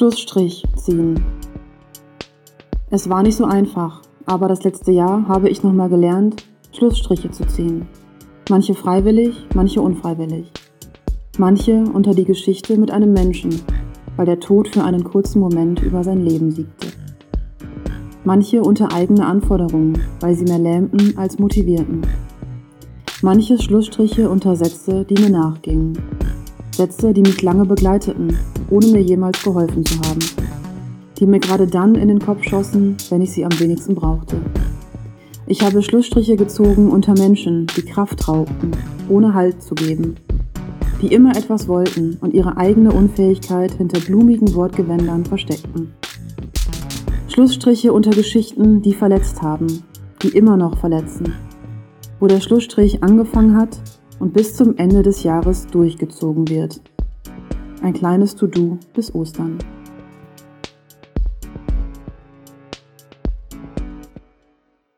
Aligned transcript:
Schlussstrich 0.00 0.64
ziehen. 0.76 1.22
Es 2.88 3.10
war 3.10 3.22
nicht 3.22 3.36
so 3.36 3.44
einfach, 3.44 4.00
aber 4.24 4.48
das 4.48 4.64
letzte 4.64 4.92
Jahr 4.92 5.28
habe 5.28 5.50
ich 5.50 5.62
nochmal 5.62 5.90
gelernt, 5.90 6.42
Schlussstriche 6.72 7.30
zu 7.30 7.46
ziehen. 7.46 7.86
Manche 8.48 8.72
freiwillig, 8.74 9.34
manche 9.54 9.82
unfreiwillig. 9.82 10.50
Manche 11.36 11.84
unter 11.92 12.14
die 12.14 12.24
Geschichte 12.24 12.78
mit 12.78 12.90
einem 12.90 13.12
Menschen, 13.12 13.60
weil 14.16 14.24
der 14.24 14.40
Tod 14.40 14.68
für 14.68 14.84
einen 14.84 15.04
kurzen 15.04 15.38
Moment 15.38 15.82
über 15.82 16.02
sein 16.02 16.24
Leben 16.24 16.50
siegte. 16.50 16.86
Manche 18.24 18.62
unter 18.62 18.94
eigene 18.94 19.26
Anforderungen, 19.26 20.00
weil 20.20 20.34
sie 20.34 20.44
mehr 20.44 20.60
lähmten 20.60 21.18
als 21.18 21.38
motivierten. 21.38 22.06
Manche 23.20 23.58
Schlussstriche 23.58 24.30
unter 24.30 24.56
Sätze, 24.56 25.04
die 25.04 25.20
mir 25.22 25.28
nachgingen. 25.28 25.98
Sätze, 26.74 27.12
die 27.12 27.20
mich 27.20 27.42
lange 27.42 27.66
begleiteten, 27.66 28.34
ohne 28.70 28.86
mir 28.86 29.02
jemals 29.02 29.42
geholfen 29.42 29.84
zu 29.84 29.98
haben. 30.00 30.20
Die 31.18 31.26
mir 31.26 31.40
gerade 31.40 31.66
dann 31.66 31.96
in 31.96 32.08
den 32.08 32.20
Kopf 32.20 32.42
schossen, 32.44 32.96
wenn 33.10 33.20
ich 33.20 33.32
sie 33.32 33.44
am 33.44 33.58
wenigsten 33.60 33.94
brauchte. 33.94 34.40
Ich 35.46 35.62
habe 35.62 35.82
Schlussstriche 35.82 36.36
gezogen 36.36 36.90
unter 36.90 37.12
Menschen, 37.14 37.66
die 37.76 37.82
Kraft 37.82 38.28
raubten, 38.28 38.70
ohne 39.08 39.34
Halt 39.34 39.62
zu 39.62 39.74
geben. 39.74 40.14
Die 41.02 41.12
immer 41.12 41.36
etwas 41.36 41.66
wollten 41.66 42.18
und 42.20 42.34
ihre 42.34 42.56
eigene 42.56 42.92
Unfähigkeit 42.92 43.72
hinter 43.72 44.00
blumigen 44.00 44.54
Wortgewändern 44.54 45.24
versteckten. 45.24 45.92
Schlussstriche 47.26 47.92
unter 47.92 48.10
Geschichten, 48.10 48.82
die 48.82 48.94
verletzt 48.94 49.42
haben, 49.42 49.82
die 50.22 50.28
immer 50.28 50.56
noch 50.56 50.78
verletzen. 50.78 51.34
Wo 52.20 52.26
der 52.26 52.40
Schlussstrich 52.40 53.02
angefangen 53.02 53.56
hat 53.56 53.80
und 54.20 54.32
bis 54.32 54.54
zum 54.54 54.76
Ende 54.76 55.02
des 55.02 55.22
Jahres 55.22 55.66
durchgezogen 55.66 56.48
wird. 56.48 56.80
Ein 57.82 57.94
kleines 57.94 58.36
To-Do 58.36 58.78
bis 58.92 59.14
Ostern. 59.14 59.58